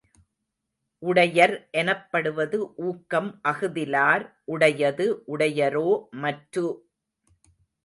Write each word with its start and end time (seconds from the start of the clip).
உடையர் 1.03 1.53
எனப்படுவது 1.71 2.57
ஊக்கம் 2.85 3.29
அஃதிலார் 3.43 4.25
உடையது 4.45 5.07
உடையரோ 5.27 5.87
மற்று? 6.17 6.67